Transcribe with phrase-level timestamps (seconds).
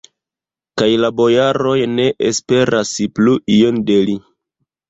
[0.81, 4.21] Kaj la bojaroj ne esperas plu ion de li.